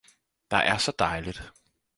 Der 0.51 0.57
er 0.57 0.77
så 0.77 0.91
dejligt 0.99 1.53